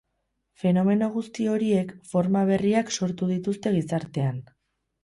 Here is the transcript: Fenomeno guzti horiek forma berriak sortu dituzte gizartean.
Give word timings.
Fenomeno 0.61 1.09
guzti 1.17 1.45
horiek 1.51 1.93
forma 2.15 2.43
berriak 2.53 2.93
sortu 2.99 3.31
dituzte 3.35 3.77
gizartean. 3.79 4.43